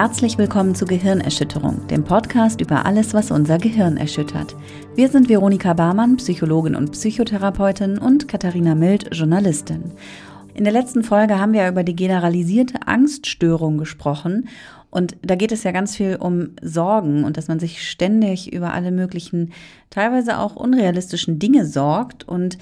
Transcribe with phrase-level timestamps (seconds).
[0.00, 4.56] Herzlich willkommen zu Gehirnerschütterung, dem Podcast über alles, was unser Gehirn erschüttert.
[4.94, 9.92] Wir sind Veronika Barmann, Psychologin und Psychotherapeutin und Katharina Mild, Journalistin.
[10.54, 14.48] In der letzten Folge haben wir über die generalisierte Angststörung gesprochen
[14.88, 18.72] und da geht es ja ganz viel um Sorgen und dass man sich ständig über
[18.72, 19.52] alle möglichen,
[19.90, 22.56] teilweise auch unrealistischen Dinge sorgt und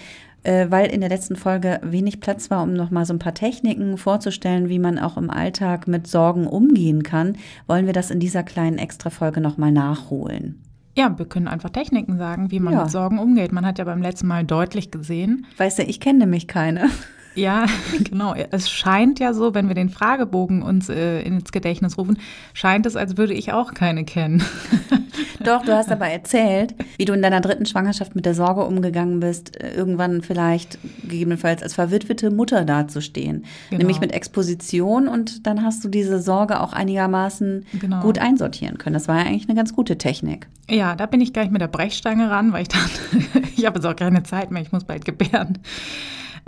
[0.45, 4.68] weil in der letzten Folge wenig Platz war, um nochmal so ein paar Techniken vorzustellen,
[4.68, 8.79] wie man auch im Alltag mit Sorgen umgehen kann, wollen wir das in dieser kleinen
[8.79, 10.62] Extra-Folge nochmal nachholen.
[10.96, 12.82] Ja, wir können einfach Techniken sagen, wie man ja.
[12.82, 13.52] mit Sorgen umgeht.
[13.52, 15.46] Man hat ja beim letzten Mal deutlich gesehen.
[15.56, 16.88] Weißt du, ich kenne nämlich keine.
[17.34, 17.66] Ja,
[18.05, 18.34] genau.
[18.34, 22.18] Es scheint ja so, wenn wir den Fragebogen uns äh, ins Gedächtnis rufen,
[22.52, 24.42] scheint es, als würde ich auch keine kennen.
[25.45, 29.20] Doch, du hast aber erzählt, wie du in deiner dritten Schwangerschaft mit der Sorge umgegangen
[29.20, 33.45] bist, äh, irgendwann vielleicht gegebenenfalls als verwitwete Mutter dazustehen.
[33.70, 33.79] Genau.
[33.79, 38.01] Nämlich mit Exposition und dann hast du diese Sorge auch einigermaßen genau.
[38.01, 38.95] gut einsortieren können.
[38.95, 40.49] Das war ja eigentlich eine ganz gute Technik.
[40.68, 43.01] Ja, da bin ich gleich mit der Brechstange ran, weil ich dachte,
[43.56, 45.59] ich habe jetzt auch keine Zeit mehr, ich muss bald gebären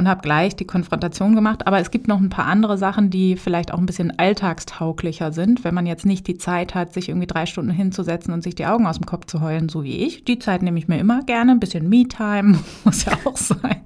[0.01, 1.67] und habe gleich die Konfrontation gemacht.
[1.67, 5.63] Aber es gibt noch ein paar andere Sachen, die vielleicht auch ein bisschen alltagstauglicher sind,
[5.63, 8.65] wenn man jetzt nicht die Zeit hat, sich irgendwie drei Stunden hinzusetzen und sich die
[8.65, 10.25] Augen aus dem Kopf zu heulen, so wie ich.
[10.25, 11.53] Die Zeit nehme ich mir immer gerne.
[11.53, 13.83] Ein bisschen Me-Time muss ja auch sein.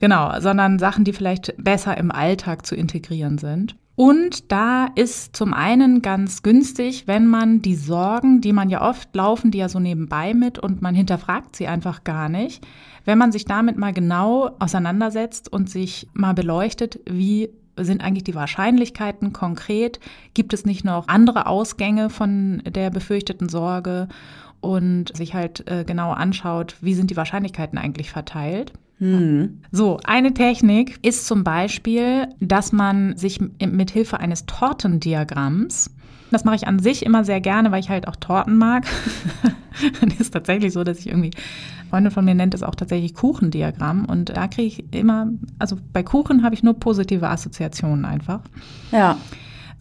[0.00, 3.76] genau, sondern Sachen, die vielleicht besser im Alltag zu integrieren sind.
[3.96, 9.14] Und da ist zum einen ganz günstig, wenn man die Sorgen, die man ja oft
[9.14, 12.62] laufen, die ja so nebenbei mit und man hinterfragt sie einfach gar nicht,
[13.06, 17.48] wenn man sich damit mal genau auseinandersetzt und sich mal beleuchtet, wie
[17.78, 20.00] sind eigentlich die Wahrscheinlichkeiten konkret?
[20.34, 24.08] Gibt es nicht noch andere Ausgänge von der befürchteten Sorge?
[24.60, 28.72] Und sich halt äh, genau anschaut, wie sind die Wahrscheinlichkeiten eigentlich verteilt?
[28.98, 29.60] Hm.
[29.70, 35.94] So, eine Technik ist zum Beispiel, dass man sich mit Hilfe eines Tortendiagramms
[36.30, 38.86] das mache ich an sich immer sehr gerne, weil ich halt auch Torten mag.
[40.00, 41.30] das ist tatsächlich so, dass ich irgendwie,
[41.90, 44.06] Freunde von mir nennt es auch tatsächlich Kuchendiagramm.
[44.06, 45.28] Und da kriege ich immer,
[45.58, 48.40] also bei Kuchen habe ich nur positive Assoziationen einfach.
[48.90, 49.16] Ja.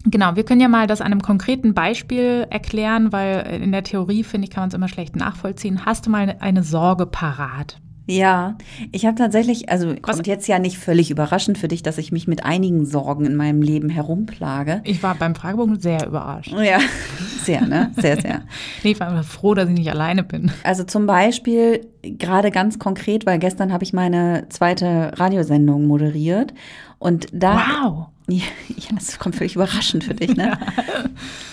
[0.07, 4.23] Genau, wir können ja mal das an einem konkreten Beispiel erklären, weil in der Theorie,
[4.23, 5.83] finde ich, kann man es immer schlecht nachvollziehen.
[5.85, 7.79] Hast du mal eine Sorge parat?
[8.07, 8.55] Ja,
[8.91, 10.01] ich habe tatsächlich, also Was?
[10.01, 13.35] kommt jetzt ja nicht völlig überraschend für dich, dass ich mich mit einigen Sorgen in
[13.35, 14.81] meinem Leben herumplage.
[14.83, 16.51] Ich war beim Fragebogen sehr überrascht.
[16.51, 16.79] Ja,
[17.44, 17.91] sehr, ne?
[17.97, 18.41] Sehr, sehr.
[18.83, 20.51] nee, ich war froh, dass ich nicht alleine bin.
[20.63, 26.53] Also zum Beispiel, gerade ganz konkret, weil gestern habe ich meine zweite Radiosendung moderiert
[26.99, 27.55] und da.
[27.55, 28.05] Wow!
[28.27, 30.57] Ja, das kommt völlig überraschend für dich, ne?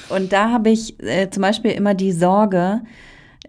[0.09, 2.81] Und da habe ich äh, zum Beispiel immer die Sorge,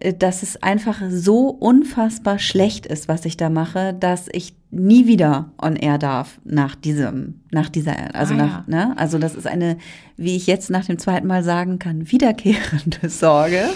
[0.00, 5.52] dass es einfach so unfassbar schlecht ist, was ich da mache, dass ich nie wieder
[5.62, 8.86] on air darf nach diesem, nach dieser, also ah, nach, ja.
[8.86, 9.78] ne, also das ist eine,
[10.16, 13.68] wie ich jetzt nach dem zweiten Mal sagen kann, wiederkehrende Sorge.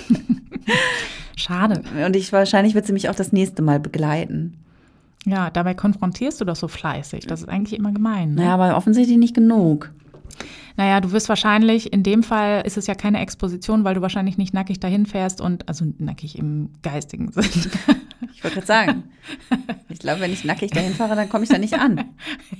[1.36, 1.82] Schade.
[2.04, 4.58] Und ich wahrscheinlich wird sie mich auch das nächste Mal begleiten.
[5.24, 7.26] Ja, dabei konfrontierst du doch so fleißig.
[7.26, 8.30] Das ist eigentlich immer gemein.
[8.30, 8.42] Ne?
[8.42, 9.92] Naja, aber offensichtlich nicht genug.
[10.78, 14.38] Naja, du wirst wahrscheinlich, in dem Fall ist es ja keine Exposition, weil du wahrscheinlich
[14.38, 17.42] nicht nackig dahin fährst und, also nackig im geistigen Sinn.
[18.32, 19.04] Ich wollte gerade sagen,
[19.88, 22.04] ich glaube, wenn ich nackig dahin fahre, dann komme ich da nicht an.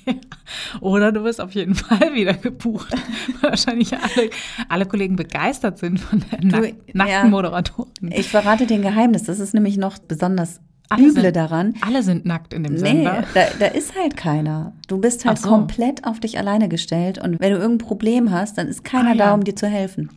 [0.80, 2.92] Oder du wirst auf jeden Fall wieder gebucht.
[3.40, 4.30] wahrscheinlich alle,
[4.68, 8.10] alle Kollegen begeistert sind von der du, nackten ja, Moderatorin.
[8.10, 9.22] Ich verrate dir ein Geheimnis.
[9.22, 11.74] Das ist nämlich noch besonders alle Üble sind, daran.
[11.80, 13.24] Alle sind nackt in dem nee, Sender.
[13.34, 14.72] Da, da ist halt keiner.
[14.86, 15.48] Du bist halt so.
[15.48, 19.14] komplett auf dich alleine gestellt und wenn du irgendein Problem hast, dann ist keiner ah,
[19.14, 19.26] ja.
[19.26, 20.10] da, um dir zu helfen.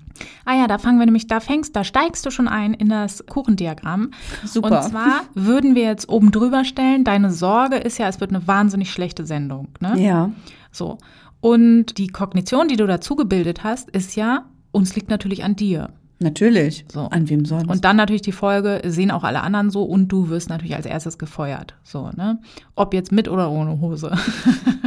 [0.46, 3.26] Ah ja, da fangen wir nämlich, da fängst, da steigst du schon ein in das
[3.26, 4.12] Kuchendiagramm.
[4.46, 4.82] Super.
[4.82, 8.48] Und zwar würden wir jetzt oben drüber stellen, deine Sorge ist ja, es wird eine
[8.48, 9.70] wahnsinnig schlechte Sendung.
[9.80, 10.00] Ne?
[10.00, 10.32] Ja.
[10.72, 10.98] So.
[11.40, 15.90] Und die Kognition, die du dazu gebildet hast, ist ja, uns liegt natürlich an dir.
[16.22, 16.86] Natürlich.
[16.92, 17.08] So.
[17.08, 17.68] An wem sonst?
[17.68, 20.86] Und dann natürlich die Folge, sehen auch alle anderen so und du wirst natürlich als
[20.86, 21.74] erstes gefeuert.
[21.84, 22.40] So, ne?
[22.76, 24.16] Ob jetzt mit oder ohne Hose.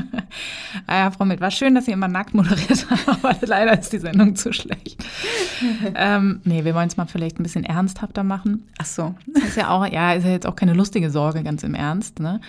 [0.87, 3.99] naja, Frau Mitt, war schön, dass Sie immer nackt moderiert haben, aber leider ist die
[3.99, 5.05] Sendung zu schlecht.
[5.97, 8.69] ähm, nee, wir wollen es mal vielleicht ein bisschen ernsthafter machen.
[8.79, 9.17] Ach so.
[9.35, 12.41] ist ja auch, ja, ist ja jetzt auch keine lustige Sorge, ganz im Ernst, ne?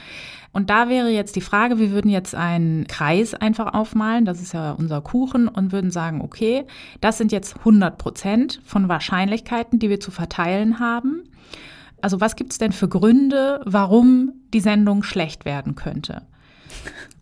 [0.55, 4.53] Und da wäre jetzt die Frage, wir würden jetzt einen Kreis einfach aufmalen, das ist
[4.53, 6.63] ja unser Kuchen, und würden sagen, okay,
[7.01, 11.23] das sind jetzt 100 Prozent von Wahrscheinlichkeiten, die wir zu verteilen haben.
[12.01, 16.21] Also was gibt es denn für Gründe, warum die Sendung schlecht werden könnte?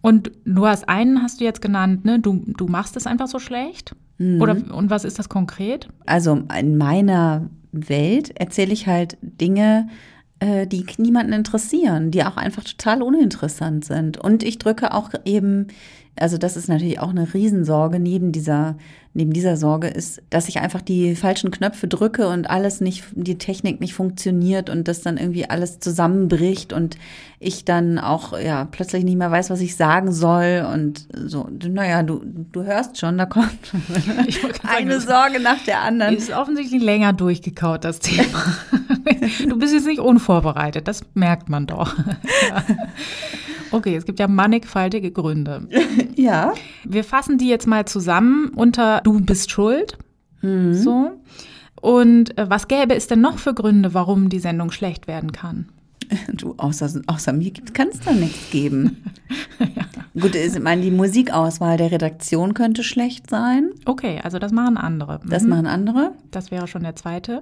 [0.01, 2.19] Und du hast einen, hast du jetzt genannt, ne?
[2.19, 3.95] Du, du machst es einfach so schlecht?
[4.19, 4.43] Mhm.
[4.43, 5.87] Oder und was ist das konkret?
[6.05, 9.87] Also in meiner Welt erzähle ich halt Dinge,
[10.43, 14.17] äh, die niemanden interessieren, die auch einfach total uninteressant sind.
[14.17, 15.67] Und ich drücke auch eben
[16.15, 18.75] Also das ist natürlich auch eine Riesensorge neben dieser,
[19.15, 23.39] neben dieser Sorge ist, dass ich einfach die falschen Knöpfe drücke und alles nicht, die
[23.39, 26.97] Technik nicht funktioniert und das dann irgendwie alles zusammenbricht und
[27.39, 31.49] ich dann auch, ja, plötzlich nicht mehr weiß, was ich sagen soll und so.
[31.67, 33.73] Naja, du, du hörst schon, da kommt
[34.67, 36.15] eine Sorge nach der anderen.
[36.15, 38.43] Ist offensichtlich länger durchgekaut, das Thema.
[39.47, 41.97] Du bist jetzt nicht unvorbereitet, das merkt man doch.
[42.49, 42.63] Ja.
[43.73, 45.67] Okay, es gibt ja mannigfaltige Gründe.
[46.15, 46.53] Ja.
[46.85, 49.97] Wir fassen die jetzt mal zusammen unter Du bist schuld.
[50.41, 50.73] Mhm.
[50.75, 51.11] So.
[51.81, 55.69] Und äh, was gäbe es denn noch für Gründe, warum die Sendung schlecht werden kann?
[56.33, 59.03] Du, außer, außer mir kann es da nichts geben.
[59.59, 59.83] ja.
[60.21, 63.71] Gut, ich meine, die Musikauswahl der Redaktion könnte schlecht sein.
[63.85, 65.19] Okay, also das machen andere.
[65.23, 65.29] Mhm.
[65.29, 66.11] Das machen andere.
[66.29, 67.41] Das wäre schon der zweite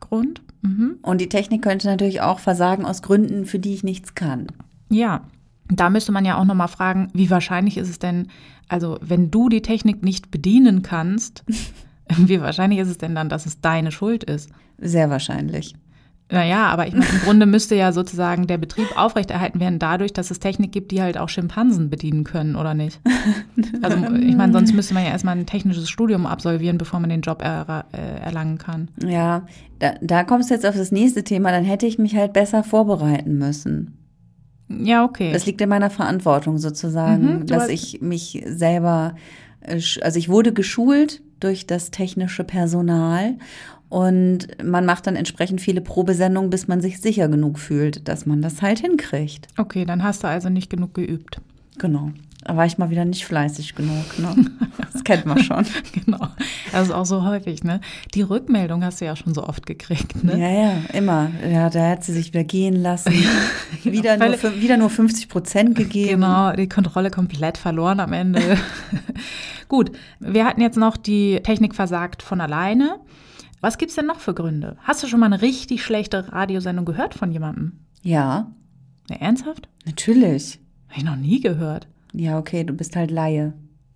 [0.00, 0.42] Grund.
[0.60, 0.98] Mhm.
[1.02, 4.48] Und die Technik könnte natürlich auch versagen aus Gründen, für die ich nichts kann.
[4.90, 5.22] Ja,
[5.80, 8.28] da müsste man ja auch nochmal fragen, wie wahrscheinlich ist es denn,
[8.68, 11.44] also wenn du die Technik nicht bedienen kannst,
[12.16, 14.50] wie wahrscheinlich ist es denn dann, dass es deine Schuld ist?
[14.78, 15.74] Sehr wahrscheinlich.
[16.32, 20.30] Naja, aber ich meine, im Grunde müsste ja sozusagen der Betrieb aufrechterhalten werden dadurch, dass
[20.30, 23.00] es Technik gibt, die halt auch Schimpansen bedienen können, oder nicht?
[23.82, 27.20] Also ich meine, sonst müsste man ja erstmal ein technisches Studium absolvieren, bevor man den
[27.20, 28.88] Job er, äh, erlangen kann.
[29.04, 29.44] Ja,
[29.80, 32.62] da, da kommst du jetzt auf das nächste Thema, dann hätte ich mich halt besser
[32.62, 33.98] vorbereiten müssen.
[34.80, 35.32] Ja, okay.
[35.32, 39.14] Das liegt in meiner Verantwortung sozusagen, mhm, dass ich mich selber,
[39.60, 43.34] äh, also ich wurde geschult durch das technische Personal
[43.88, 48.40] und man macht dann entsprechend viele Probesendungen, bis man sich sicher genug fühlt, dass man
[48.40, 49.48] das halt hinkriegt.
[49.58, 51.40] Okay, dann hast du also nicht genug geübt.
[51.78, 52.10] Genau.
[52.44, 54.18] Da war ich mal wieder nicht fleißig genug.
[54.18, 54.34] Ne?
[54.92, 55.64] Das kennt man schon.
[56.04, 56.28] genau.
[56.70, 57.80] Das ist auch so häufig, ne?
[58.14, 60.38] Die Rückmeldung hast du ja schon so oft gekriegt, ne?
[60.38, 61.30] Ja, ja, immer.
[61.50, 63.12] Ja, da hat sie sich wieder gehen lassen.
[63.84, 66.20] wieder, nur, wieder nur 50 Prozent gegeben.
[66.20, 68.58] Genau, die Kontrolle komplett verloren am Ende.
[69.68, 73.00] Gut, wir hatten jetzt noch die Technik versagt von alleine.
[73.62, 74.76] Was gibt's denn noch für Gründe?
[74.82, 77.80] Hast du schon mal eine richtig schlechte Radiosendung gehört von jemandem?
[78.02, 78.50] Ja.
[79.08, 79.68] ja ernsthaft?
[79.86, 80.60] Natürlich.
[80.88, 81.86] Habe ich noch nie gehört.
[82.12, 83.54] Ja, okay, du bist halt Laie.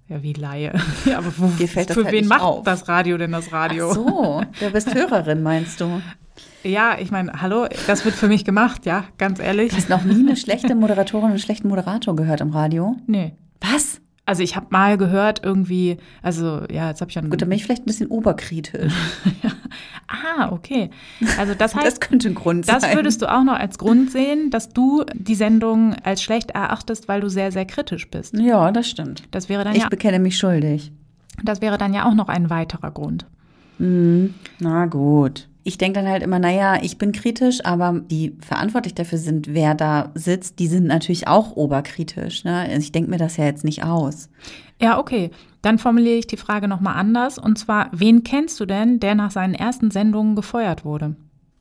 [0.09, 0.73] Ja, wie Laie.
[1.05, 2.65] Ja, aber wo, Dir fällt das für halt wen macht auf.
[2.65, 3.91] das Radio denn das Radio?
[3.91, 6.01] Ach so, du bist Hörerin, meinst du?
[6.63, 9.71] Ja, ich meine, hallo, das wird für mich gemacht, ja, ganz ehrlich.
[9.71, 12.97] Du hast noch nie eine schlechte Moderatorin oder einen schlechten Moderator gehört im Radio?
[13.07, 13.35] Nee.
[13.61, 14.01] Was?
[14.27, 17.57] Also ich habe mal gehört irgendwie, also ja, jetzt habe ich ja Gut, dann bin
[17.57, 18.93] ich vielleicht ein bisschen oberkritisch.
[20.09, 20.91] ah, okay.
[21.39, 22.81] Also das heißt, das könnte ein Grund sein.
[22.81, 27.07] Das würdest du auch noch als Grund sehen, dass du die Sendung als schlecht erachtest,
[27.07, 28.35] weil du sehr sehr kritisch bist.
[28.37, 29.23] Ja, das stimmt.
[29.31, 30.93] Das wäre dann ich ja, bekenne mich schuldig.
[31.45, 33.27] Das wäre dann ja auch noch ein weiterer Grund.
[33.79, 34.35] Mhm.
[34.59, 39.19] Na gut ich denke dann halt immer, naja, ich bin kritisch, aber die verantwortlich dafür
[39.19, 42.45] sind, wer da sitzt, die sind natürlich auch oberkritisch.
[42.45, 42.55] Ne?
[42.55, 44.31] Also ich denke mir das ja jetzt nicht aus.
[44.81, 45.33] Ja, okay.
[45.63, 47.37] Dann formuliere ich die Frage nochmal anders.
[47.37, 51.17] Und zwar, wen kennst du denn, der nach seinen ersten Sendungen gefeuert wurde?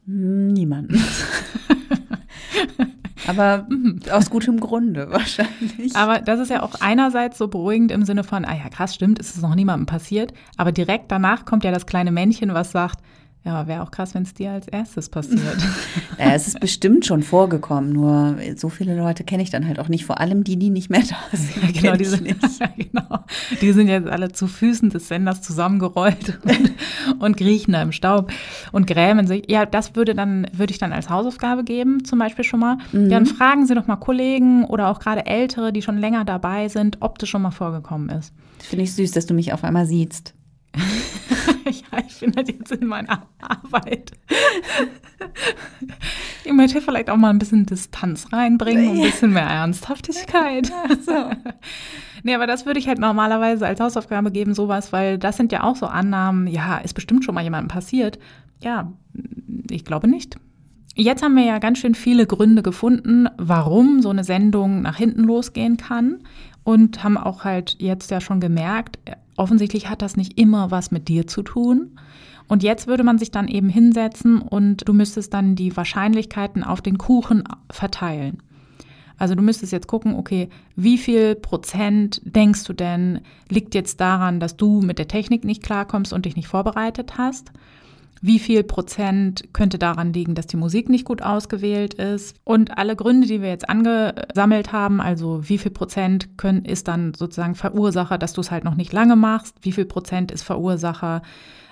[0.06, 1.04] Hm, niemanden.
[3.28, 4.02] Aber mhm.
[4.12, 5.96] aus gutem Grunde wahrscheinlich.
[5.96, 9.18] Aber das ist ja auch einerseits so beruhigend im Sinne von, ah ja, krass, stimmt,
[9.18, 10.32] ist es noch niemandem passiert.
[10.58, 13.00] Aber direkt danach kommt ja das kleine Männchen, was sagt,
[13.46, 15.40] ja, wäre auch krass, wenn es dir als erstes passiert.
[16.20, 19.88] ja, es ist bestimmt schon vorgekommen, nur so viele Leute kenne ich dann halt auch
[19.88, 20.04] nicht.
[20.04, 21.64] Vor allem die, die nicht mehr da sind.
[21.64, 22.34] Ja, genau, die sind, ja,
[22.78, 23.20] genau.
[23.62, 28.32] die sind jetzt alle zu Füßen des Senders zusammengerollt und, und kriechen da im Staub
[28.72, 29.44] und grämen sich.
[29.48, 32.80] Ja, das würde dann, würde ich dann als Hausaufgabe geben, zum Beispiel schon mal.
[32.94, 33.10] Mhm.
[33.10, 36.98] Dann fragen Sie doch mal Kollegen oder auch gerade Ältere, die schon länger dabei sind,
[37.02, 38.34] ob das schon mal vorgekommen ist.
[38.58, 40.34] Finde ich süß, dass du mich auf einmal siehst.
[41.92, 44.12] ja, ich bin halt jetzt in meiner Arbeit.
[46.44, 50.72] ich möchte vielleicht auch mal ein bisschen Distanz reinbringen, ein bisschen mehr Ernsthaftigkeit.
[51.06, 51.12] so.
[52.24, 55.62] Nee, aber das würde ich halt normalerweise als Hausaufgabe geben, sowas, weil das sind ja
[55.62, 58.18] auch so Annahmen, ja, ist bestimmt schon mal jemandem passiert.
[58.64, 58.92] Ja,
[59.70, 60.36] ich glaube nicht.
[60.96, 65.22] Jetzt haben wir ja ganz schön viele Gründe gefunden, warum so eine Sendung nach hinten
[65.22, 66.24] losgehen kann
[66.64, 68.98] und haben auch halt jetzt ja schon gemerkt,
[69.38, 72.00] offensichtlich hat das nicht immer was mit dir zu tun.
[72.48, 76.82] Und jetzt würde man sich dann eben hinsetzen und du müsstest dann die Wahrscheinlichkeiten auf
[76.82, 78.38] den Kuchen verteilen.
[79.18, 84.40] Also du müsstest jetzt gucken, okay, wie viel Prozent denkst du denn liegt jetzt daran,
[84.40, 87.52] dass du mit der Technik nicht klarkommst und dich nicht vorbereitet hast?
[88.28, 92.36] Wie viel Prozent könnte daran liegen, dass die Musik nicht gut ausgewählt ist?
[92.44, 97.14] Und alle Gründe, die wir jetzt angesammelt haben, also wie viel Prozent können, ist dann
[97.14, 99.58] sozusagen Verursacher, dass du es halt noch nicht lange machst?
[99.62, 101.22] Wie viel Prozent ist Verursacher?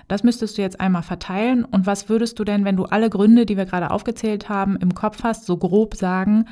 [0.06, 1.64] Das müsstest du jetzt einmal verteilen.
[1.64, 4.94] Und was würdest du denn, wenn du alle Gründe, die wir gerade aufgezählt haben, im
[4.94, 6.44] Kopf hast, so grob sagen,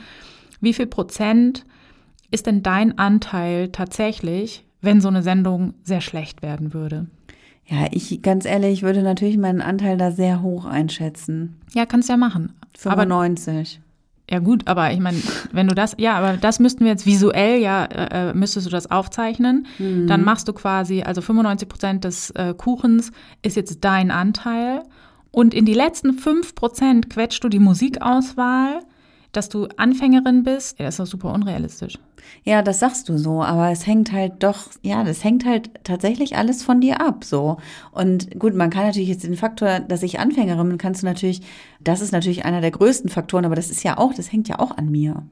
[0.60, 1.64] wie viel Prozent
[2.32, 7.06] ist denn dein Anteil tatsächlich, wenn so eine Sendung sehr schlecht werden würde?
[7.72, 11.56] Ja, ich ganz ehrlich würde natürlich meinen Anteil da sehr hoch einschätzen.
[11.74, 12.52] Ja, kannst ja machen.
[12.76, 13.80] 95.
[13.80, 15.16] Aber, ja gut, aber ich meine,
[15.52, 18.70] wenn du das, ja, aber das müssten wir jetzt visuell, ja, äh, äh müsstest du
[18.70, 19.66] das aufzeichnen.
[19.78, 20.06] Mhm.
[20.06, 23.10] Dann machst du quasi, also 95 Prozent des äh, Kuchens
[23.40, 24.82] ist jetzt dein Anteil.
[25.30, 28.80] Und in die letzten 5 Prozent quetscht du die Musikauswahl
[29.32, 31.98] dass du Anfängerin bist, ja, ist doch super unrealistisch.
[32.44, 36.36] Ja, das sagst du so, aber es hängt halt doch, ja, das hängt halt tatsächlich
[36.36, 37.56] alles von dir ab, so.
[37.90, 41.42] Und gut, man kann natürlich jetzt den Faktor, dass ich Anfängerin bin, kannst du natürlich,
[41.80, 44.58] das ist natürlich einer der größten Faktoren, aber das ist ja auch, das hängt ja
[44.58, 45.24] auch an mir.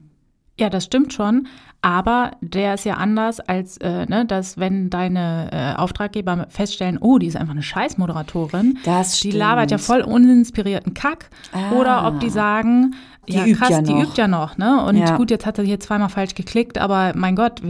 [0.59, 1.47] Ja, das stimmt schon,
[1.81, 7.17] aber der ist ja anders als, äh, ne, dass wenn deine äh, Auftraggeber feststellen, oh,
[7.17, 11.71] die ist einfach eine Scheißmoderatorin, das die labert ja voll uninspirierten Kack, ah.
[11.71, 12.93] oder ob die sagen,
[13.27, 13.87] die ja, übt krass, ja noch.
[13.87, 14.83] die übt ja noch, ne?
[14.85, 15.15] Und ja.
[15.15, 17.61] gut, jetzt hat er hier zweimal falsch geklickt, aber mein Gott,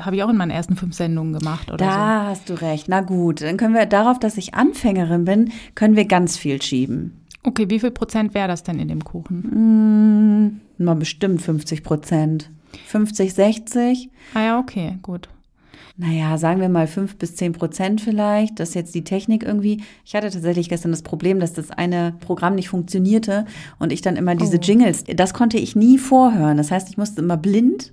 [0.00, 1.98] habe ich auch in meinen ersten fünf Sendungen gemacht oder da so.
[1.98, 2.88] Da hast du recht.
[2.88, 7.24] Na gut, dann können wir darauf, dass ich Anfängerin bin, können wir ganz viel schieben.
[7.48, 10.60] Okay, wie viel Prozent wäre das denn in dem Kuchen?
[10.78, 12.50] Mm, mal bestimmt 50 Prozent.
[12.88, 14.10] 50, 60.
[14.34, 15.28] Ah ja, okay, gut
[16.00, 20.14] naja, sagen wir mal fünf bis zehn Prozent vielleicht, dass jetzt die Technik irgendwie, ich
[20.14, 23.46] hatte tatsächlich gestern das Problem, dass das eine Programm nicht funktionierte
[23.80, 24.60] und ich dann immer diese oh.
[24.60, 26.56] Jingles, das konnte ich nie vorhören.
[26.56, 27.92] Das heißt, ich musste immer blind,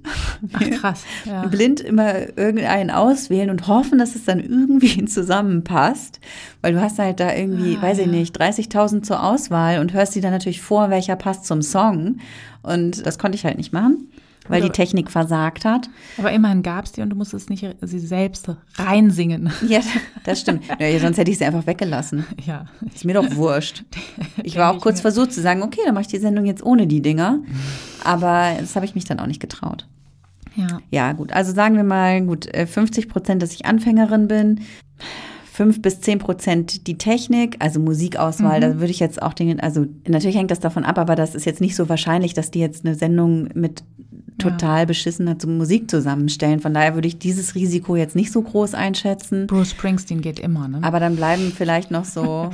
[0.54, 1.48] Ach, krass, ja.
[1.48, 6.20] blind immer irgendeinen auswählen und hoffen, dass es dann irgendwie zusammenpasst,
[6.62, 10.14] weil du hast halt da irgendwie, ah, weiß ich nicht, 30.000 zur Auswahl und hörst
[10.14, 12.18] die dann natürlich vor, welcher passt zum Song.
[12.62, 14.10] Und das konnte ich halt nicht machen
[14.48, 15.90] weil die Technik versagt hat.
[16.18, 19.52] Aber immerhin gab es die und du musstest nicht sie selbst reinsingen.
[19.68, 19.80] Ja,
[20.24, 20.64] das stimmt.
[20.80, 22.26] Ja, sonst hätte ich sie einfach weggelassen.
[22.46, 22.66] Ja.
[22.94, 23.84] Ist mir doch wurscht.
[24.44, 26.88] Ich war auch kurz versucht zu sagen, okay, dann mache ich die Sendung jetzt ohne
[26.88, 27.40] die Dinger.
[28.04, 29.88] Aber das habe ich mich dann auch nicht getraut.
[30.56, 30.80] Ja.
[30.92, 31.32] Ja, gut.
[31.32, 34.62] Also sagen wir mal, gut, 50 äh, Prozent, dass ich Anfängerin bin.
[35.56, 38.62] 5 bis 10 Prozent die Technik, also Musikauswahl, mhm.
[38.62, 41.46] da würde ich jetzt auch den, also natürlich hängt das davon ab, aber das ist
[41.46, 43.84] jetzt nicht so wahrscheinlich, dass die jetzt eine Sendung mit
[44.38, 44.86] total ja.
[44.86, 46.60] beschissener Musik zusammenstellen.
[46.60, 49.48] Von daher würde ich dieses Risiko jetzt nicht so groß einschätzen.
[49.48, 50.80] Bruce Springsteen geht immer, ne?
[50.82, 52.50] Aber dann bleiben vielleicht noch so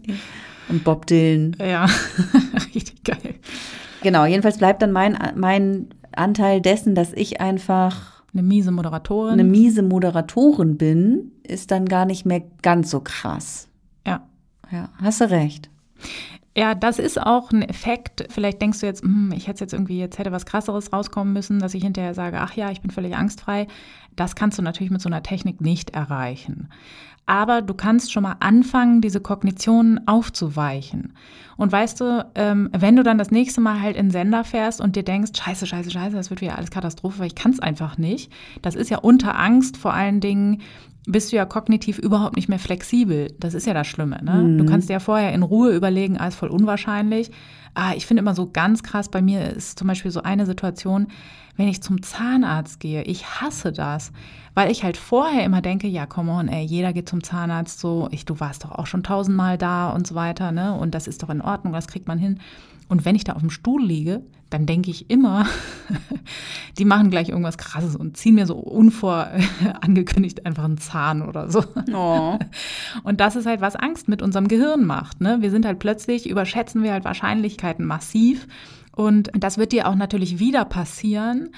[0.68, 1.56] und Bob Dylan.
[1.60, 1.86] Ja,
[2.74, 3.34] richtig geil.
[4.02, 9.32] Genau, jedenfalls bleibt dann mein, mein Anteil dessen, dass ich einfach eine miese Moderatorin.
[9.32, 13.68] Eine miese Moderatorin bin, ist dann gar nicht mehr ganz so krass.
[14.06, 14.26] Ja.
[14.70, 15.70] Ja, hast du recht.
[16.58, 18.26] Ja, das ist auch ein Effekt.
[18.30, 21.60] Vielleicht denkst du jetzt, hm, ich hätte jetzt irgendwie, jetzt hätte was krasseres rauskommen müssen,
[21.60, 23.68] dass ich hinterher sage, ach ja, ich bin völlig angstfrei.
[24.16, 26.68] Das kannst du natürlich mit so einer Technik nicht erreichen.
[27.28, 31.12] Aber du kannst schon mal anfangen, diese Kognitionen aufzuweichen.
[31.58, 34.96] Und weißt du, ähm, wenn du dann das nächste Mal halt in Sender fährst und
[34.96, 37.98] dir denkst, scheiße, scheiße, scheiße, das wird wieder alles Katastrophe, weil ich kann es einfach
[37.98, 38.32] nicht.
[38.62, 40.62] Das ist ja unter Angst vor allen Dingen
[41.06, 43.34] bist du ja kognitiv überhaupt nicht mehr flexibel.
[43.38, 44.22] Das ist ja das Schlimme.
[44.22, 44.42] Ne?
[44.42, 44.58] Mhm.
[44.58, 47.30] Du kannst dir ja vorher in Ruhe überlegen, alles voll unwahrscheinlich.
[47.74, 51.08] Ah, ich finde immer so ganz krass, bei mir ist zum Beispiel so eine Situation,
[51.56, 54.12] wenn ich zum Zahnarzt gehe, ich hasse das,
[54.54, 58.08] weil ich halt vorher immer denke, ja, come on, ey, jeder geht zum Zahnarzt so,
[58.12, 60.74] ich, du warst doch auch schon tausendmal da und so weiter, ne?
[60.74, 62.40] Und das ist doch in Ordnung, das kriegt man hin.
[62.88, 65.46] Und wenn ich da auf dem Stuhl liege, dann denke ich immer,
[66.78, 71.62] die machen gleich irgendwas Krasses und ziehen mir so unvorangekündigt einfach einen Zahn oder so.
[71.92, 72.38] Oh.
[73.02, 75.20] Und das ist halt, was Angst mit unserem Gehirn macht.
[75.20, 75.38] Ne?
[75.40, 78.46] Wir sind halt plötzlich, überschätzen wir halt Wahrscheinlichkeiten massiv.
[78.98, 81.50] Und das wird dir auch natürlich wieder passieren.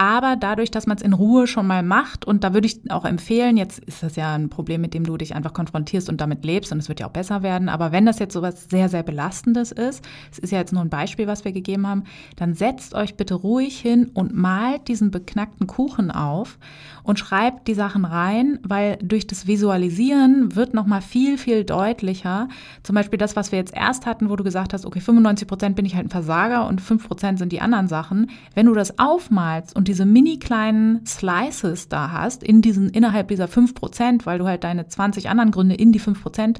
[0.00, 3.04] Aber dadurch, dass man es in Ruhe schon mal macht, und da würde ich auch
[3.04, 6.44] empfehlen, jetzt ist das ja ein Problem, mit dem du dich einfach konfrontierst und damit
[6.44, 7.68] lebst und es wird ja auch besser werden.
[7.68, 10.82] Aber wenn das jetzt so was sehr, sehr Belastendes ist, es ist ja jetzt nur
[10.82, 12.04] ein Beispiel, was wir gegeben haben,
[12.36, 16.58] dann setzt euch bitte ruhig hin und malt diesen beknackten Kuchen auf
[17.02, 22.48] und schreibt die Sachen rein, weil durch das Visualisieren wird nochmal viel, viel deutlicher.
[22.84, 25.74] Zum Beispiel das, was wir jetzt erst hatten, wo du gesagt hast, okay, 95 Prozent
[25.74, 28.30] bin ich halt ein Versager und 5 Prozent sind die anderen Sachen.
[28.54, 33.46] Wenn du das aufmalst und diese mini kleinen Slices da hast, in diesen, innerhalb dieser
[33.46, 36.56] 5%, weil du halt deine 20 anderen Gründe in die 5%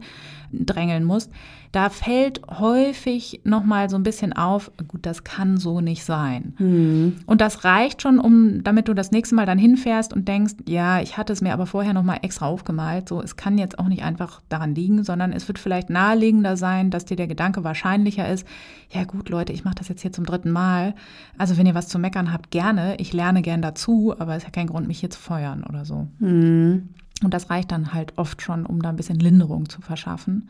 [0.52, 1.30] drängeln musst,
[1.72, 6.54] da fällt häufig nochmal so ein bisschen auf, gut, das kann so nicht sein.
[6.58, 7.16] Mhm.
[7.26, 11.00] Und das reicht schon, um, damit du das nächste Mal dann hinfährst und denkst, ja,
[11.00, 13.08] ich hatte es mir aber vorher nochmal extra aufgemalt.
[13.08, 16.90] So, es kann jetzt auch nicht einfach daran liegen, sondern es wird vielleicht naheliegender sein,
[16.90, 18.46] dass dir der Gedanke wahrscheinlicher ist,
[18.90, 20.94] ja gut, Leute, ich mache das jetzt hier zum dritten Mal.
[21.36, 22.96] Also wenn ihr was zu meckern habt, gerne.
[22.98, 25.84] Ich lerne gern dazu, aber es ist ja kein Grund, mich hier zu feuern oder
[25.84, 26.08] so.
[26.18, 26.88] Mhm.
[27.22, 30.48] Und das reicht dann halt oft schon, um da ein bisschen Linderung zu verschaffen.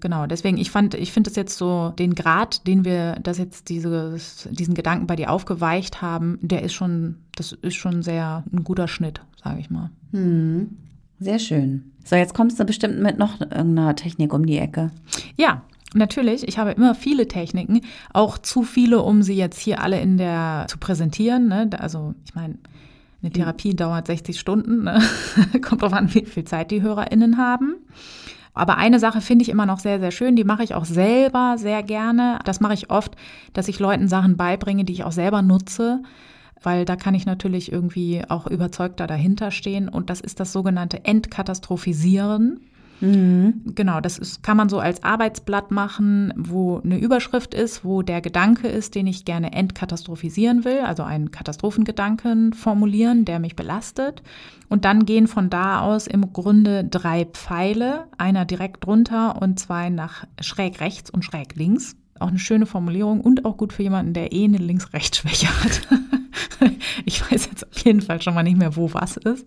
[0.00, 3.68] Genau, deswegen, ich fand, ich finde es jetzt so, den Grad, den wir, das jetzt
[3.68, 8.64] dieses, diesen Gedanken bei dir aufgeweicht haben, der ist schon, das ist schon sehr ein
[8.64, 9.90] guter Schnitt, sage ich mal.
[10.12, 10.76] Hm.
[11.18, 11.92] Sehr schön.
[12.02, 14.90] So, jetzt kommst du bestimmt mit noch irgendeiner Technik um die Ecke.
[15.36, 17.80] Ja, Natürlich, ich habe immer viele Techniken,
[18.12, 21.48] auch zu viele, um sie jetzt hier alle in der zu präsentieren.
[21.48, 21.68] Ne?
[21.76, 22.58] Also ich meine,
[23.22, 25.00] eine Therapie dauert 60 Stunden, ne?
[25.62, 27.76] kommt drauf an, wie viel Zeit die HörerInnen haben.
[28.54, 31.56] Aber eine Sache finde ich immer noch sehr, sehr schön, die mache ich auch selber
[31.56, 32.40] sehr gerne.
[32.44, 33.16] Das mache ich oft,
[33.52, 36.02] dass ich Leuten Sachen beibringe, die ich auch selber nutze,
[36.62, 39.88] weil da kann ich natürlich irgendwie auch überzeugter dahinter stehen.
[39.88, 42.60] Und das ist das sogenannte Entkatastrophisieren.
[43.00, 43.62] Mhm.
[43.74, 48.20] Genau, das ist, kann man so als Arbeitsblatt machen, wo eine Überschrift ist, wo der
[48.20, 54.22] Gedanke ist, den ich gerne entkatastrophisieren will, also einen Katastrophengedanken formulieren, der mich belastet.
[54.68, 59.88] Und dann gehen von da aus im Grunde drei Pfeile, einer direkt drunter und zwei
[59.90, 61.96] nach schräg rechts und schräg links.
[62.18, 65.80] Auch eine schöne Formulierung und auch gut für jemanden, der eh eine Links-Rechts-Schwäche hat.
[67.06, 69.46] ich weiß jetzt auf jeden Fall schon mal nicht mehr, wo was ist.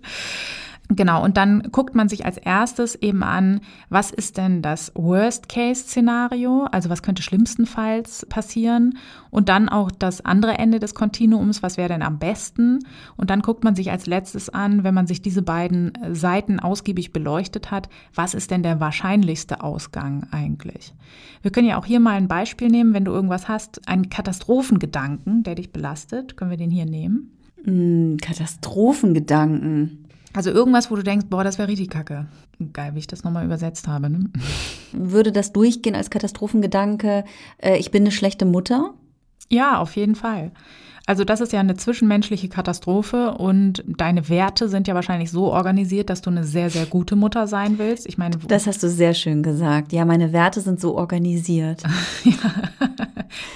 [0.89, 6.67] Genau, und dann guckt man sich als erstes eben an, was ist denn das Worst-Case-Szenario,
[6.71, 8.97] also was könnte schlimmstenfalls passieren
[9.31, 12.79] und dann auch das andere Ende des Kontinuums, was wäre denn am besten
[13.15, 17.13] und dann guckt man sich als letztes an, wenn man sich diese beiden Seiten ausgiebig
[17.13, 20.93] beleuchtet hat, was ist denn der wahrscheinlichste Ausgang eigentlich.
[21.41, 25.43] Wir können ja auch hier mal ein Beispiel nehmen, wenn du irgendwas hast, einen Katastrophengedanken,
[25.43, 27.31] der dich belastet, können wir den hier nehmen?
[27.65, 30.03] Mm, Katastrophengedanken.
[30.35, 32.25] Also irgendwas, wo du denkst, boah, das wäre richtig kacke.
[32.73, 34.09] Geil, wie ich das nochmal übersetzt habe.
[34.09, 34.29] Ne?
[34.91, 37.23] Würde das durchgehen als Katastrophengedanke,
[37.57, 38.93] äh, ich bin eine schlechte Mutter?
[39.49, 40.51] Ja, auf jeden Fall.
[41.05, 46.09] Also das ist ja eine zwischenmenschliche Katastrophe und deine Werte sind ja wahrscheinlich so organisiert,
[46.09, 48.07] dass du eine sehr, sehr gute Mutter sein willst.
[48.07, 49.91] Ich meine, das hast du sehr schön gesagt.
[49.91, 51.83] Ja, meine Werte sind so organisiert.
[52.23, 52.31] ja.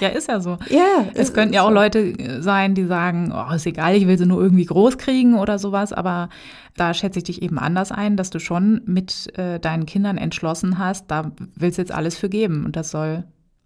[0.00, 0.58] ja, ist ja so.
[0.68, 1.74] Ja, es könnten ja auch so.
[1.74, 5.58] Leute sein, die sagen, oh, ist egal, ich will sie nur irgendwie groß kriegen oder
[5.58, 6.28] sowas, aber
[6.76, 10.78] da schätze ich dich eben anders ein, dass du schon mit äh, deinen Kindern entschlossen
[10.78, 13.24] hast, da willst du jetzt alles für geben und das soll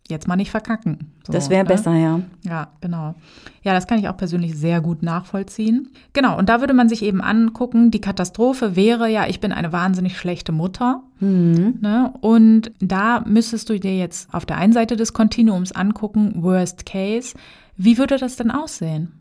[0.09, 1.13] jetzt mal nicht verkacken.
[1.27, 1.69] So, das wäre ne?
[1.69, 2.21] besser, ja.
[2.45, 3.15] Ja, genau.
[3.63, 5.91] Ja, das kann ich auch persönlich sehr gut nachvollziehen.
[6.13, 9.73] Genau, und da würde man sich eben angucken, die Katastrophe wäre ja, ich bin eine
[9.73, 11.03] wahnsinnig schlechte Mutter.
[11.21, 11.79] Mhm.
[11.81, 12.13] Ne?
[12.21, 17.35] Und da müsstest du dir jetzt auf der einen Seite des Kontinuums angucken, Worst Case,
[17.77, 19.13] wie würde das denn aussehen?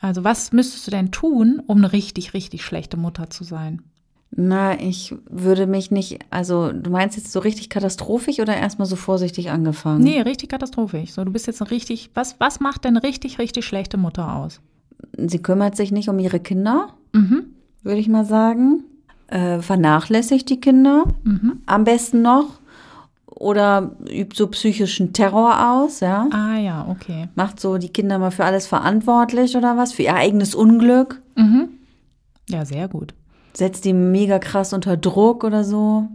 [0.00, 3.82] Also was müsstest du denn tun, um eine richtig, richtig schlechte Mutter zu sein?
[4.38, 8.94] Na, ich würde mich nicht, also du meinst jetzt so richtig katastrophisch oder erstmal so
[8.94, 10.04] vorsichtig angefangen?
[10.04, 11.12] Nee, richtig katastrophisch.
[11.12, 14.60] So, du bist jetzt ein richtig, was, was macht denn richtig, richtig schlechte Mutter aus?
[15.16, 17.46] Sie kümmert sich nicht um ihre Kinder, mhm.
[17.82, 18.84] würde ich mal sagen.
[19.28, 21.62] Äh, vernachlässigt die Kinder, mhm.
[21.64, 22.60] am besten noch.
[23.26, 26.28] Oder übt so psychischen Terror aus, ja.
[26.30, 27.28] Ah ja, okay.
[27.34, 31.22] Macht so die Kinder mal für alles verantwortlich oder was, für ihr eigenes Unglück.
[31.36, 31.68] Mhm.
[32.50, 33.14] Ja, sehr gut
[33.56, 36.08] setzt die mega krass unter Druck oder so.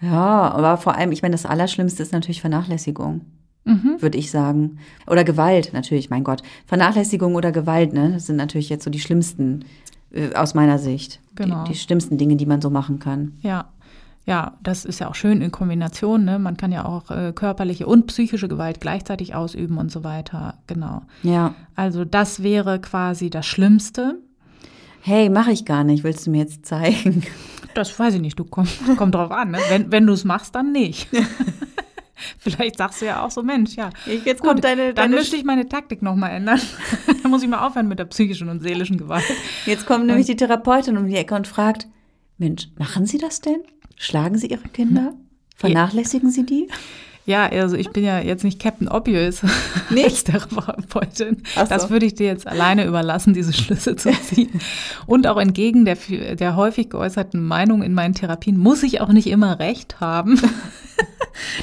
[0.00, 3.22] Ja, aber vor allem, ich meine, das Allerschlimmste ist natürlich Vernachlässigung,
[3.64, 3.96] mhm.
[4.00, 4.78] würde ich sagen.
[5.06, 6.42] Oder Gewalt, natürlich, mein Gott.
[6.66, 8.12] Vernachlässigung oder Gewalt, ne?
[8.12, 9.64] Das sind natürlich jetzt so die schlimmsten
[10.12, 11.20] äh, aus meiner Sicht.
[11.34, 11.64] Genau.
[11.64, 13.32] Die, die schlimmsten Dinge, die man so machen kann.
[13.40, 13.66] Ja.
[14.26, 16.24] Ja, das ist ja auch schön in Kombination.
[16.24, 16.40] Ne?
[16.40, 20.54] Man kann ja auch äh, körperliche und psychische Gewalt gleichzeitig ausüben und so weiter.
[20.66, 21.02] Genau.
[21.22, 21.54] Ja.
[21.76, 24.18] Also das wäre quasi das Schlimmste
[25.06, 27.22] hey, mache ich gar nicht, willst du mir jetzt zeigen?
[27.74, 28.66] Das weiß ich nicht, du komm,
[28.96, 29.52] komm drauf an.
[29.52, 29.58] Ne?
[29.68, 31.08] Wenn, wenn du es machst, dann nicht.
[32.38, 33.90] Vielleicht sagst du ja auch so, Mensch, ja.
[34.24, 36.60] Jetzt Gut, kommt deine, dann müsste ich meine Taktik nochmal ändern.
[37.22, 39.24] dann muss ich mal aufhören mit der psychischen und seelischen Gewalt.
[39.64, 41.86] Jetzt kommt nämlich die Therapeutin um die Ecke und fragt,
[42.38, 43.62] Mensch, machen Sie das denn?
[43.96, 45.14] Schlagen Sie Ihre Kinder?
[45.54, 46.68] Vernachlässigen Sie die?
[47.26, 49.42] Ja, also ich bin ja jetzt nicht Captain Obvious
[49.90, 50.04] nicht?
[50.04, 51.42] als Therapeutin.
[51.54, 51.64] So.
[51.64, 54.60] Das würde ich dir jetzt alleine überlassen, diese Schlüsse zu ziehen.
[55.06, 55.96] Und auch entgegen der,
[56.36, 60.40] der häufig geäußerten Meinung in meinen Therapien muss ich auch nicht immer recht haben.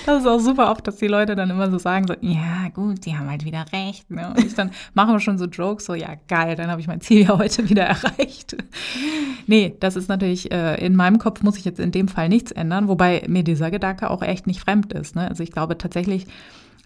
[0.05, 3.05] Das ist auch super oft, dass die Leute dann immer so sagen, so, ja gut,
[3.05, 4.09] die haben halt wieder recht.
[4.11, 4.29] Ne?
[4.29, 7.01] Und ich dann machen wir schon so Jokes, so, ja geil, dann habe ich mein
[7.01, 8.55] Ziel ja heute wieder erreicht.
[9.47, 12.51] Nee, das ist natürlich, äh, in meinem Kopf muss ich jetzt in dem Fall nichts
[12.51, 15.15] ändern, wobei mir dieser Gedanke auch echt nicht fremd ist.
[15.15, 15.27] Ne?
[15.27, 16.27] Also ich glaube tatsächlich,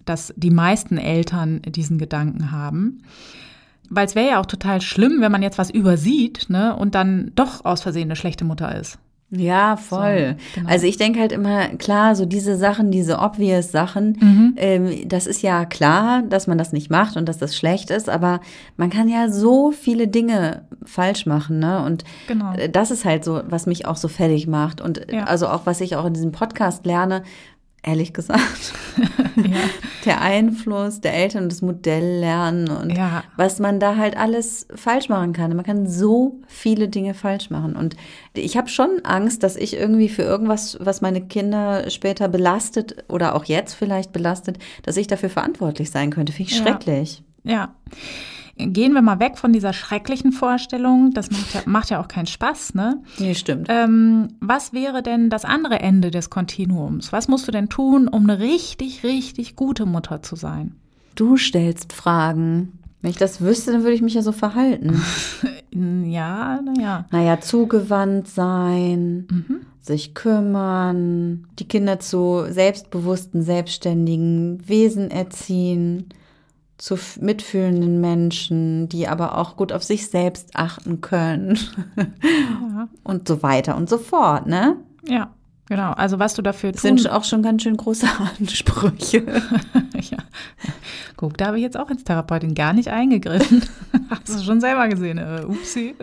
[0.06, 3.04] dass die meisten Eltern diesen Gedanken haben.
[3.90, 7.32] Weil es wäre ja auch total schlimm, wenn man jetzt was übersieht ne, und dann
[7.36, 9.00] doch aus Versehen eine schlechte Mutter ist.
[9.30, 10.38] Ja, voll.
[10.38, 10.70] So, genau.
[10.70, 14.54] Also ich denke halt immer, klar, so diese Sachen, diese obvious Sachen, mhm.
[14.56, 18.08] ähm, das ist ja klar, dass man das nicht macht und dass das schlecht ist,
[18.08, 18.40] aber
[18.78, 21.84] man kann ja so viele Dinge falsch machen, ne?
[21.84, 22.54] Und genau.
[22.54, 24.80] Äh, das ist halt so, was mich auch so fertig macht.
[24.80, 25.26] Und ja.
[25.26, 27.24] also auch, was ich auch in diesem Podcast lerne,
[27.88, 28.74] ehrlich gesagt.
[29.36, 29.70] ja.
[30.06, 33.24] Der Einfluss der Eltern und das Modelllernen und ja.
[33.36, 35.56] was man da halt alles falsch machen kann.
[35.56, 37.76] Man kann so viele Dinge falsch machen.
[37.76, 37.96] Und
[38.34, 43.36] ich habe schon Angst, dass ich irgendwie für irgendwas, was meine Kinder später belastet oder
[43.36, 46.34] auch jetzt vielleicht belastet, dass ich dafür verantwortlich sein könnte.
[46.34, 47.24] Finde ich schrecklich.
[47.44, 47.74] ja.
[48.58, 51.12] Gehen wir mal weg von dieser schrecklichen Vorstellung.
[51.14, 53.02] Das macht ja, macht ja auch keinen Spaß, ne?
[53.18, 53.68] Nee, stimmt.
[53.70, 57.12] Ähm, was wäre denn das andere Ende des Kontinuums?
[57.12, 60.76] Was musst du denn tun, um eine richtig, richtig gute Mutter zu sein?
[61.16, 62.80] Du stellst Fragen.
[63.02, 65.02] Wenn ich das wüsste, dann würde ich mich ja so verhalten.
[65.72, 67.06] ja, naja.
[67.12, 69.62] Naja, zugewandt sein, mhm.
[69.80, 76.10] sich kümmern, die Kinder zu selbstbewussten, selbstständigen Wesen erziehen
[76.78, 81.58] zu mitfühlenden Menschen, die aber auch gut auf sich selbst achten können.
[81.96, 82.88] Ja.
[83.04, 84.78] Und so weiter und so fort, ne?
[85.08, 85.32] Ja,
[85.68, 85.94] genau.
[85.94, 86.80] Also was du dafür tun...
[86.80, 88.08] sind auch schon ganz schön große
[88.40, 89.24] Ansprüche.
[89.96, 90.18] ja.
[91.16, 93.64] Guck, da habe ich jetzt auch als Therapeutin gar nicht eingegriffen.
[94.10, 95.96] Hast du schon selber gesehen, äh, upsi.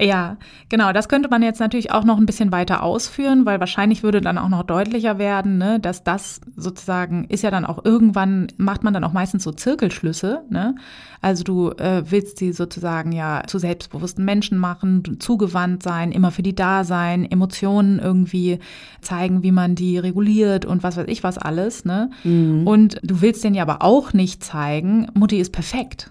[0.00, 0.92] Ja, genau.
[0.92, 4.38] Das könnte man jetzt natürlich auch noch ein bisschen weiter ausführen, weil wahrscheinlich würde dann
[4.38, 8.92] auch noch deutlicher werden, ne, dass das sozusagen ist ja dann auch irgendwann, macht man
[8.92, 10.42] dann auch meistens so Zirkelschlüsse.
[10.50, 10.74] Ne?
[11.20, 16.42] Also du äh, willst sie sozusagen ja zu selbstbewussten Menschen machen, zugewandt sein, immer für
[16.42, 18.58] die da sein, Emotionen irgendwie
[19.00, 21.84] zeigen, wie man die reguliert und was weiß ich was alles.
[21.84, 22.10] Ne?
[22.24, 22.66] Mhm.
[22.66, 26.10] Und du willst denen ja aber auch nicht zeigen, Mutti ist perfekt.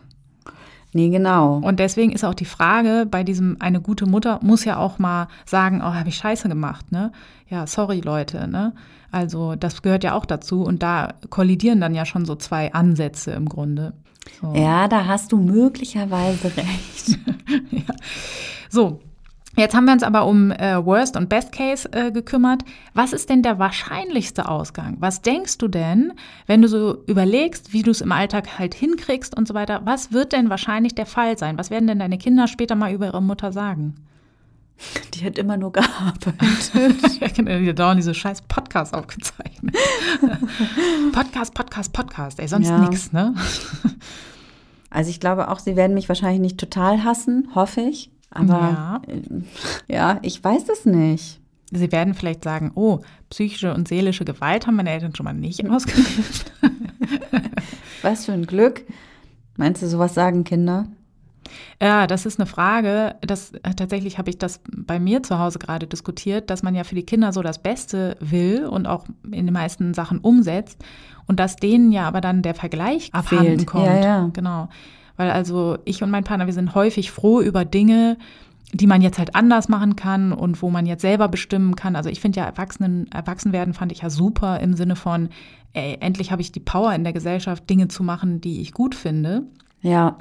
[0.94, 1.58] Nee, genau.
[1.58, 5.28] Und deswegen ist auch die Frage bei diesem, eine gute Mutter muss ja auch mal
[5.46, 7.12] sagen, oh, habe ich Scheiße gemacht, ne?
[7.50, 8.74] Ja, sorry, Leute, ne?
[9.12, 13.32] Also, das gehört ja auch dazu und da kollidieren dann ja schon so zwei Ansätze
[13.32, 13.94] im Grunde.
[14.40, 14.54] So.
[14.56, 17.20] Ja, da hast du möglicherweise recht.
[17.72, 17.96] ja.
[18.70, 19.02] So,
[19.56, 22.64] Jetzt haben wir uns aber um äh, Worst und Best Case äh, gekümmert.
[22.94, 24.98] Was ist denn der wahrscheinlichste Ausgang?
[25.00, 26.14] Was denkst du denn,
[26.48, 29.82] wenn du so überlegst, wie du es im Alltag halt hinkriegst und so weiter?
[29.86, 31.58] Was wird denn wahrscheinlich der Fall sein?
[31.58, 33.96] Was werden denn deine Kinder später mal über ihre Mutter sagen?
[35.14, 36.36] Die hat immer nur gearbeitet.
[37.22, 39.78] ich habe mir dauernd diese scheiß Podcasts aufgezeichnet.
[41.14, 42.40] Podcast, Podcast, Podcast.
[42.40, 42.80] Ey, sonst ja.
[42.80, 43.36] nichts, ne?
[44.90, 48.13] Also ich glaube auch, sie werden mich wahrscheinlich nicht total hassen, hoffe ich.
[48.34, 49.22] Aber ja, äh,
[49.94, 51.40] ja ich weiß es nicht.
[51.72, 55.68] Sie werden vielleicht sagen, oh, psychische und seelische Gewalt haben meine Eltern schon mal nicht
[55.70, 56.52] ausgeübt.
[58.02, 58.84] Was für ein Glück.
[59.58, 60.88] Meinst du, sowas sagen Kinder?
[61.82, 63.16] Ja, das ist eine Frage.
[63.22, 66.84] Das, äh, tatsächlich habe ich das bei mir zu Hause gerade diskutiert, dass man ja
[66.84, 70.84] für die Kinder so das Beste will und auch in den meisten Sachen umsetzt
[71.28, 73.86] und dass denen ja aber dann der Vergleich abhanden kommt.
[73.86, 74.30] Ja, ja.
[74.34, 74.70] Genau.
[75.18, 78.18] Weil also ich und mein Partner, wir sind häufig froh über Dinge,
[78.74, 81.96] die man jetzt halt anders machen kann und wo man jetzt selber bestimmen kann.
[81.96, 85.30] Also ich finde ja Erwachsenen, Erwachsenwerden fand ich ja super im Sinne von,
[85.74, 88.96] ey, endlich habe ich die Power in der Gesellschaft, Dinge zu machen, die ich gut
[88.96, 89.44] finde.
[89.82, 90.18] Ja.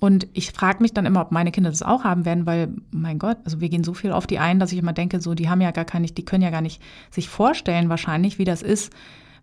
[0.00, 3.18] Und ich frage mich dann immer, ob meine Kinder das auch haben werden, weil, mein
[3.18, 5.48] Gott, also wir gehen so viel auf die ein, dass ich immer denke, so, die
[5.48, 8.92] haben ja gar keine, die können ja gar nicht sich vorstellen wahrscheinlich, wie das ist,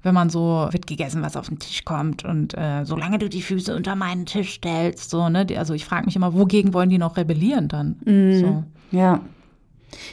[0.06, 3.41] wenn man so wird gegessen, was auf den Tisch kommt und äh, solange du die
[3.41, 5.48] Füße unter meinen Tisch stellst, so, ne?
[5.58, 7.98] Also ich frage mich immer, wogegen wollen die noch rebellieren dann?
[8.06, 8.63] Mm, so.
[8.91, 9.22] Ja.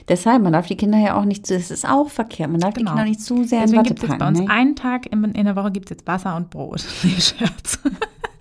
[0.09, 2.73] Deshalb, man darf die Kinder ja auch nicht zu, es ist auch verkehrt, man darf
[2.73, 2.93] genau.
[2.93, 4.19] die Kinder nicht zu sehr Deswegen in Watte packen.
[4.19, 4.49] Bei uns ne?
[4.49, 6.85] einen Tag in, in der Woche gibt es jetzt Wasser und Brot.
[7.03, 7.79] nee, Scherz.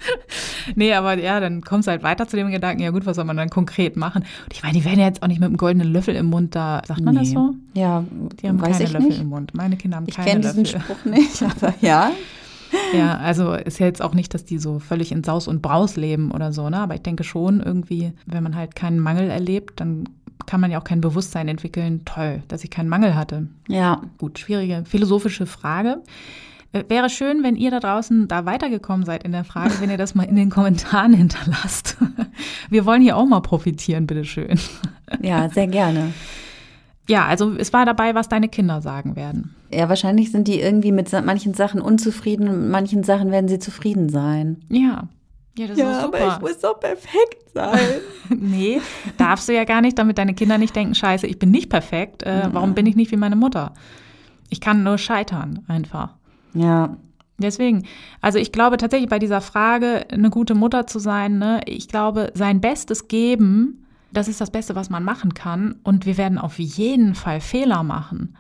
[0.76, 3.26] nee, aber ja, dann kommst du halt weiter zu dem Gedanken, ja gut, was soll
[3.26, 4.24] man dann konkret machen?
[4.24, 6.56] Und ich meine, die werden ja jetzt auch nicht mit einem goldenen Löffel im Mund
[6.56, 7.22] da, sagt man nee.
[7.22, 7.56] das so?
[7.74, 8.04] Ja,
[8.42, 9.22] die haben keine Löffel nicht.
[9.22, 9.54] im Mund.
[9.54, 10.64] Meine Kinder haben ich keine Löffel.
[10.64, 12.12] Ich kenne diesen Spruch nicht, aber ja.
[12.94, 15.98] Ja, also ist ja jetzt auch nicht, dass die so völlig in Saus und Braus
[15.98, 16.78] leben oder so, ne?
[16.78, 20.08] Aber ich denke schon irgendwie, wenn man halt keinen Mangel erlebt, dann
[20.46, 22.02] kann man ja auch kein Bewusstsein entwickeln.
[22.06, 23.48] Toll, dass ich keinen Mangel hatte.
[23.68, 24.02] Ja.
[24.18, 26.02] Gut, schwierige philosophische Frage.
[26.74, 29.98] Äh, wäre schön, wenn ihr da draußen da weitergekommen seid in der Frage, wenn ihr
[29.98, 31.98] das mal in den Kommentaren hinterlasst.
[32.70, 34.60] Wir wollen hier auch mal profitieren, bitteschön.
[35.22, 36.14] Ja, sehr gerne.
[37.10, 39.56] Ja, also es war dabei, was deine Kinder sagen werden.
[39.74, 43.60] Ja, wahrscheinlich sind die irgendwie mit manchen Sachen unzufrieden und mit manchen Sachen werden sie
[43.60, 44.64] zufrieden sein.
[44.70, 45.10] Ja.
[45.58, 46.18] Ja, das ja, ist super.
[46.18, 47.80] aber ich muss doch perfekt sein.
[48.30, 48.80] nee,
[49.18, 52.24] darfst du ja gar nicht, damit deine Kinder nicht denken, scheiße, ich bin nicht perfekt.
[52.24, 53.74] Äh, warum bin ich nicht wie meine Mutter?
[54.50, 56.16] Ich kann nur scheitern, einfach.
[56.54, 56.98] Ja.
[57.38, 57.88] Deswegen,
[58.22, 62.32] also ich glaube tatsächlich bei dieser Frage, eine gute Mutter zu sein, ne, ich glaube,
[62.36, 65.76] sein Bestes geben, das ist das Beste, was man machen kann.
[65.84, 68.36] Und wir werden auf jeden Fall Fehler machen.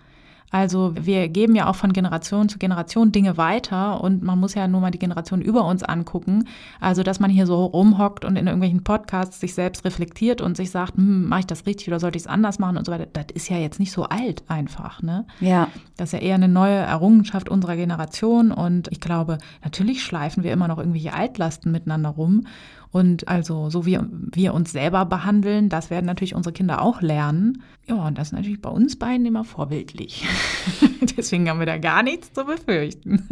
[0.51, 4.67] Also wir geben ja auch von Generation zu Generation Dinge weiter und man muss ja
[4.67, 6.47] nur mal die Generation über uns angucken.
[6.79, 10.69] Also dass man hier so rumhockt und in irgendwelchen Podcasts sich selbst reflektiert und sich
[10.69, 13.07] sagt, hm, mache ich das richtig oder sollte ich es anders machen und so weiter.
[13.11, 15.25] Das ist ja jetzt nicht so alt einfach, ne?
[15.39, 15.69] Ja.
[15.95, 20.51] Das ist ja eher eine neue Errungenschaft unserer Generation und ich glaube, natürlich schleifen wir
[20.51, 22.45] immer noch irgendwelche Altlasten miteinander rum.
[22.91, 23.97] Und also, so wie
[24.33, 27.63] wir uns selber behandeln, das werden natürlich unsere Kinder auch lernen.
[27.87, 30.25] Ja, und das ist natürlich bei uns beiden immer vorbildlich.
[31.17, 33.27] Deswegen haben wir da gar nichts zu befürchten.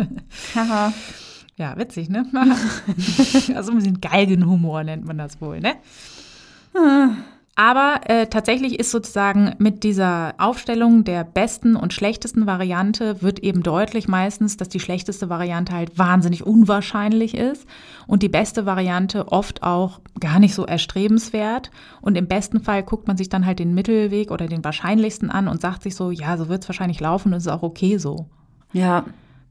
[0.56, 0.94] Haha.
[1.58, 2.26] ja, witzig, ne?
[3.56, 5.76] also ein bisschen Galgenhumor nennt man das wohl, ne?
[7.60, 13.64] Aber äh, tatsächlich ist sozusagen mit dieser Aufstellung der besten und schlechtesten Variante wird eben
[13.64, 17.68] deutlich meistens, dass die schlechteste Variante halt wahnsinnig unwahrscheinlich ist
[18.08, 21.70] und die beste Variante oft auch gar nicht so erstrebenswert.
[22.00, 25.50] Und im besten Fall guckt man sich dann halt den Mittelweg oder den wahrscheinlichsten an
[25.50, 28.28] und sagt sich so, ja, so wird es wahrscheinlich laufen und ist auch okay so.
[28.72, 29.04] Ja,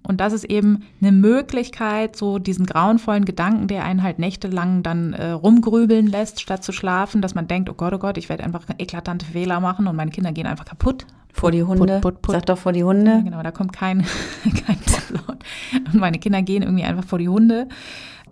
[0.02, 5.12] und das ist eben eine Möglichkeit, so diesen grauenvollen Gedanken, der einen halt nächtelang dann
[5.12, 8.44] äh, rumgrübeln lässt, statt zu schlafen, dass man denkt, oh Gott, oh Gott, ich werde
[8.44, 11.06] einfach eklatante Fehler machen und meine Kinder gehen einfach kaputt.
[11.32, 12.00] Vor die Hunde.
[12.00, 12.34] Put, put, put.
[12.34, 13.10] Sag doch vor die Hunde.
[13.10, 14.04] Ja, genau, da kommt kein,
[14.66, 14.78] kein
[15.10, 15.44] Laut.
[15.92, 17.68] Und meine Kinder gehen irgendwie einfach vor die Hunde.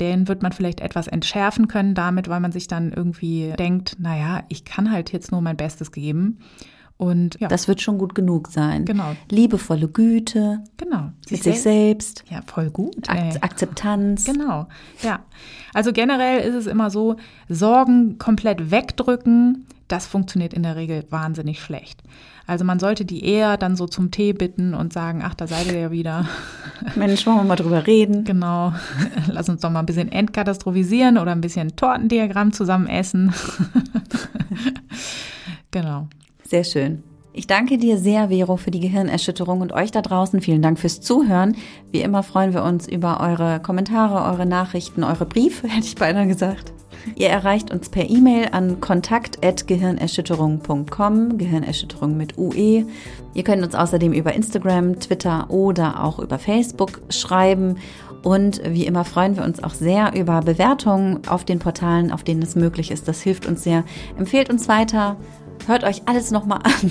[0.00, 4.44] Den wird man vielleicht etwas entschärfen können damit, weil man sich dann irgendwie denkt, naja,
[4.48, 6.38] ich kann halt jetzt nur mein Bestes geben.
[6.98, 7.48] Und ja.
[7.48, 8.86] Das wird schon gut genug sein.
[8.86, 9.14] Genau.
[9.30, 10.64] Liebevolle Güte.
[10.78, 11.10] Genau.
[11.28, 12.24] Mit sich selbst.
[12.30, 13.08] Ja, voll gut.
[13.08, 14.24] Ak Akzeptanz.
[14.24, 14.66] Genau.
[15.02, 15.20] Ja.
[15.74, 17.16] Also generell ist es immer so,
[17.50, 22.02] Sorgen komplett wegdrücken, das funktioniert in der Regel wahnsinnig schlecht.
[22.46, 25.66] Also man sollte die eher dann so zum Tee bitten und sagen, ach, da seid
[25.66, 26.26] ihr ja wieder.
[26.94, 28.24] Mensch, wollen wir mal drüber reden.
[28.24, 28.72] Genau.
[29.26, 33.34] Lass uns doch mal ein bisschen entkatastrophisieren oder ein bisschen Tortendiagramm zusammen essen.
[35.72, 36.08] genau.
[36.48, 37.02] Sehr schön.
[37.38, 40.40] Ich danke dir sehr, Vero, für die Gehirnerschütterung und euch da draußen.
[40.40, 41.54] Vielen Dank fürs Zuhören.
[41.90, 46.26] Wie immer freuen wir uns über eure Kommentare, eure Nachrichten, eure Briefe, hätte ich beinahe
[46.26, 46.72] gesagt.
[47.14, 52.86] Ihr erreicht uns per E-Mail an kontakt.gehirnerschütterung.com, Gehirnerschütterung mit UE.
[53.34, 57.76] Ihr könnt uns außerdem über Instagram, Twitter oder auch über Facebook schreiben.
[58.22, 62.40] Und wie immer freuen wir uns auch sehr über Bewertungen auf den Portalen, auf denen
[62.42, 63.06] es möglich ist.
[63.06, 63.84] Das hilft uns sehr.
[64.18, 65.18] Empfehlt uns weiter
[65.66, 66.90] Hört euch alles nochmal an.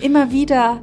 [0.00, 0.80] immer wieder,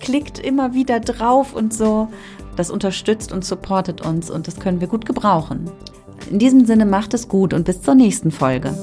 [0.00, 2.08] klickt immer wieder drauf und so.
[2.56, 5.70] Das unterstützt und supportet uns und das können wir gut gebrauchen.
[6.30, 8.74] In diesem Sinne macht es gut und bis zur nächsten Folge.